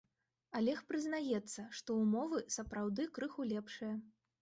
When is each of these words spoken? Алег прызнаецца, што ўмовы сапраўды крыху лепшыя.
Алег 0.59 0.81
прызнаецца, 0.91 1.67
што 1.81 1.99
ўмовы 2.01 2.43
сапраўды 2.59 3.09
крыху 3.19 3.51
лепшыя. 3.55 3.97